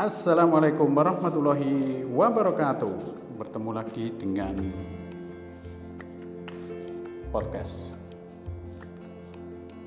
[0.00, 3.20] Assalamualaikum warahmatullahi wabarakatuh.
[3.36, 4.56] Bertemu lagi dengan
[7.28, 7.92] podcast.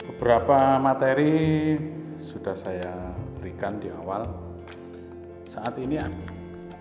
[0.05, 1.73] Beberapa materi
[2.21, 2.93] sudah saya
[3.41, 4.29] berikan di awal.
[5.49, 5.97] Saat ini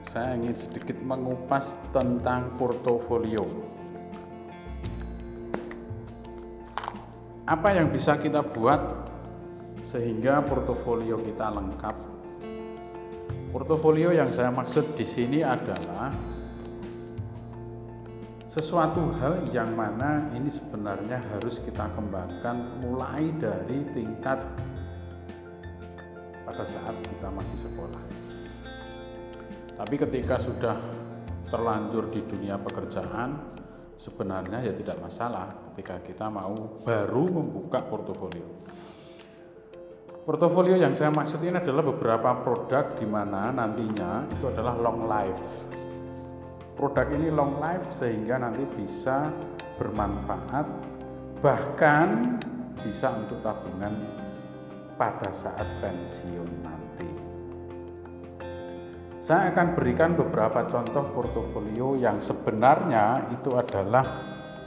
[0.04, 3.48] saya ingin sedikit mengupas tentang portofolio.
[7.48, 9.08] Apa yang bisa kita buat
[9.89, 12.11] sehingga portofolio kita lengkap
[13.52, 16.08] Portofolio yang saya maksud di sini adalah
[18.48, 24.40] sesuatu hal yang mana ini sebenarnya harus kita kembangkan mulai dari tingkat
[26.48, 28.02] pada saat kita masih sekolah.
[29.76, 30.76] Tapi ketika sudah
[31.52, 33.36] terlanjur di dunia pekerjaan,
[34.00, 38.48] sebenarnya ya tidak masalah ketika kita mau baru membuka portofolio.
[40.22, 45.42] Portofolio yang saya maksud ini adalah beberapa produk di mana nantinya itu adalah long life.
[46.78, 49.34] Produk ini long life sehingga nanti bisa
[49.83, 50.66] bermanfaat
[51.42, 52.38] bahkan
[52.86, 53.98] bisa untuk tabungan
[54.94, 57.11] pada saat pensiun nanti.
[59.18, 64.06] Saya akan berikan beberapa contoh portofolio yang sebenarnya itu adalah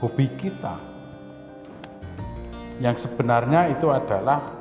[0.04, 0.76] hobi kita.
[2.84, 4.55] Yang sebenarnya itu adalah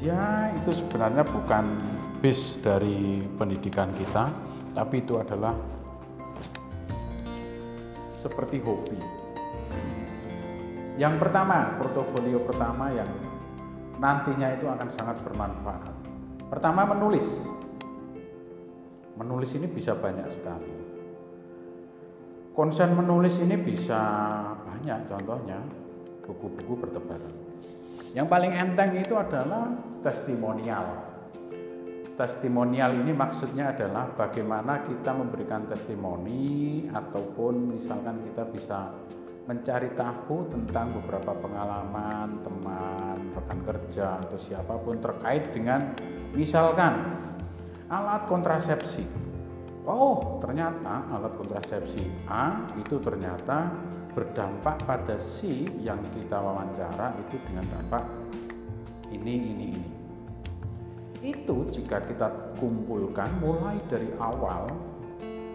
[0.00, 1.64] ya itu sebenarnya bukan
[2.24, 4.32] base dari pendidikan kita
[4.72, 5.52] tapi itu adalah
[8.20, 9.00] seperti hobi.
[11.00, 13.08] Yang pertama portofolio pertama yang
[13.96, 15.94] nantinya itu akan sangat bermanfaat.
[16.52, 17.24] Pertama menulis.
[19.16, 20.72] Menulis ini bisa banyak sekali.
[22.52, 24.00] Konsen menulis ini bisa
[24.60, 25.60] banyak contohnya
[26.24, 27.49] buku-buku bertebaran
[28.10, 29.70] yang paling enteng itu adalah
[30.02, 31.06] testimonial.
[32.18, 38.92] Testimonial ini maksudnya adalah bagaimana kita memberikan testimoni ataupun misalkan kita bisa
[39.48, 45.96] mencari tahu tentang beberapa pengalaman teman, rekan kerja atau siapa pun terkait dengan
[46.36, 47.16] misalkan
[47.88, 49.29] alat kontrasepsi.
[49.88, 53.72] Oh, ternyata alat kontrasepsi A itu ternyata
[54.12, 58.04] berdampak pada si yang kita wawancara itu dengan dampak
[59.08, 59.90] ini, ini, ini.
[61.20, 64.68] Itu jika kita kumpulkan mulai dari awal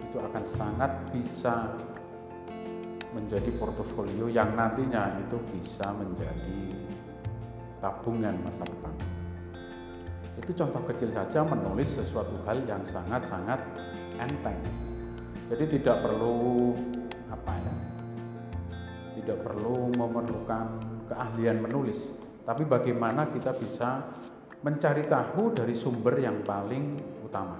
[0.02, 1.74] itu akan sangat bisa
[3.14, 6.60] menjadi portofolio yang nantinya itu bisa menjadi
[7.80, 9.15] tabungan masa depan.
[10.36, 13.60] Itu contoh kecil saja menulis sesuatu hal yang sangat-sangat
[14.20, 14.60] enteng.
[15.48, 16.74] Jadi tidak perlu
[17.32, 17.74] apa ya?
[19.26, 20.78] tidak perlu memerlukan
[21.10, 21.98] keahlian menulis,
[22.46, 24.06] tapi bagaimana kita bisa
[24.62, 26.94] mencari tahu dari sumber yang paling
[27.26, 27.58] utama.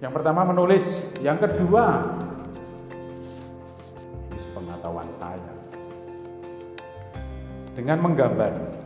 [0.00, 2.16] Yang pertama menulis, yang kedua
[4.56, 5.52] pengetahuan saya
[7.76, 8.79] dengan menggambar.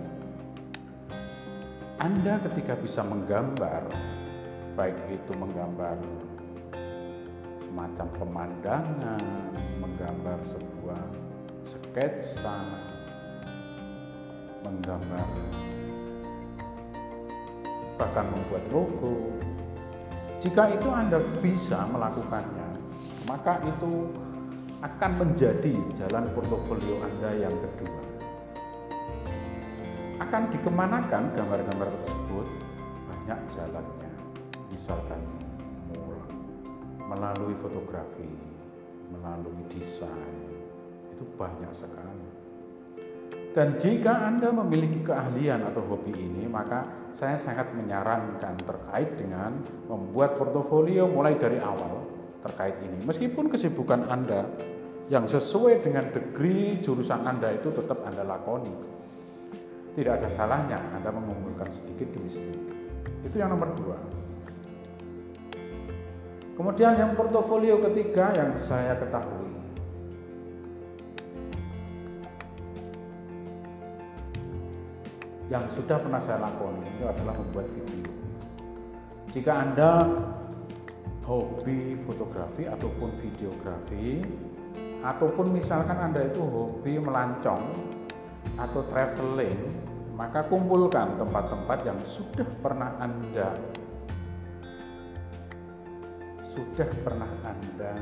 [2.04, 3.88] Anda ketika bisa menggambar,
[4.76, 5.96] baik itu menggambar
[7.64, 9.24] semacam pemandangan,
[9.80, 11.00] menggambar sebuah
[11.64, 12.60] sketsa,
[14.68, 15.28] menggambar
[17.96, 19.40] bahkan membuat logo.
[20.44, 22.68] Jika itu Anda bisa melakukannya,
[23.24, 24.12] maka itu
[24.84, 25.72] akan menjadi
[26.04, 28.13] jalan portofolio Anda yang kedua.
[30.24, 32.46] Akan dikemanakan gambar-gambar tersebut?
[33.12, 34.12] Banyak jalannya.
[34.72, 35.20] Misalkan
[37.04, 38.32] melalui fotografi,
[39.12, 40.36] melalui desain,
[41.12, 42.28] itu banyak sekali.
[43.54, 50.34] Dan jika Anda memiliki keahlian atau hobi ini, maka saya sangat menyarankan terkait dengan membuat
[50.40, 52.02] portofolio mulai dari awal
[52.42, 53.04] terkait ini.
[53.06, 54.48] Meskipun kesibukan Anda
[55.12, 58.72] yang sesuai dengan degree jurusan Anda itu tetap Anda lakoni.
[59.94, 62.74] Tidak ada salahnya Anda mengumpulkan sedikit demi sedikit.
[63.22, 63.98] Itu yang nomor dua.
[66.54, 69.54] Kemudian yang portofolio ketiga yang saya ketahui
[75.52, 78.10] yang sudah pernah saya lakukan itu adalah membuat video.
[79.34, 79.90] Jika Anda
[81.26, 84.24] hobi fotografi ataupun videografi
[85.04, 87.64] ataupun misalkan Anda itu hobi melancong
[88.56, 89.83] atau traveling,
[90.14, 93.50] maka kumpulkan tempat-tempat yang sudah pernah Anda
[96.54, 97.98] sudah pernah Anda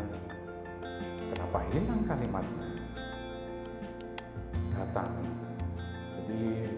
[1.32, 2.68] kenapa hilang kalimatnya?
[4.76, 5.12] Datang.
[6.20, 6.68] Jadi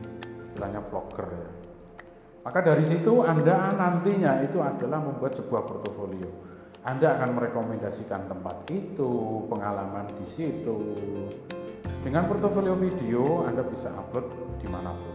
[0.47, 1.51] istilahnya vlogger ya.
[2.47, 6.31] Maka dari situ Anda nantinya itu adalah membuat sebuah portofolio.
[6.85, 10.79] Anda akan merekomendasikan tempat itu, pengalaman di situ.
[12.05, 14.29] Dengan portofolio video Anda bisa upload
[14.61, 15.14] di mana pun.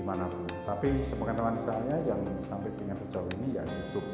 [0.00, 0.48] Di mana pun.
[0.64, 4.08] Tapi sepengetahuan saya yang sampai dengan sejauh ini ya YouTube.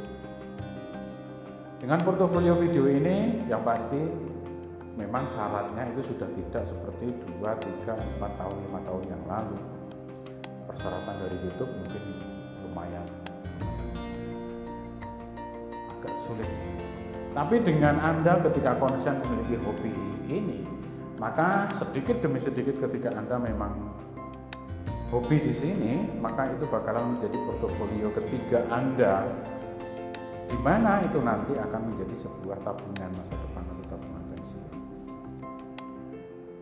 [1.79, 4.03] Dengan portofolio video ini yang pasti
[4.99, 7.47] memang syaratnya itu sudah tidak seperti 2,
[7.87, 9.59] 3, 4 tahun, 5 tahun yang lalu
[10.67, 12.03] persyaratan dari YouTube mungkin
[12.67, 13.07] lumayan
[15.95, 16.51] agak sulit.
[17.37, 19.93] Tapi dengan Anda ketika konsen memiliki hobi
[20.33, 20.65] ini,
[21.21, 23.77] maka sedikit demi sedikit ketika Anda memang
[25.11, 29.27] hobi di sini, maka itu bakalan menjadi portofolio ketiga Anda
[30.47, 34.69] di mana itu nanti akan menjadi sebuah tabungan masa depan atau tabungan pensiun.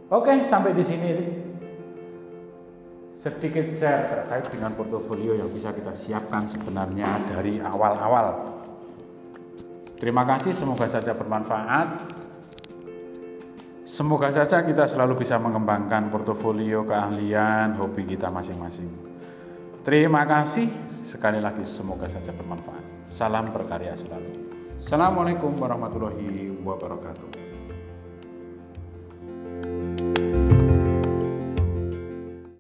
[0.09, 1.11] Oke, sampai di sini
[3.21, 8.53] sedikit share terkait dengan portofolio yang bisa kita siapkan sebenarnya dari awal-awal.
[9.97, 12.13] Terima kasih, semoga saja bermanfaat.
[13.85, 18.89] Semoga saja kita selalu bisa mengembangkan portofolio keahlian, hobi kita masing-masing.
[19.85, 20.73] Terima kasih
[21.05, 22.81] sekali lagi, semoga saja bermanfaat.
[23.13, 24.49] Salam berkarya selalu.
[24.81, 27.44] Assalamualaikum warahmatullahi wabarakatuh.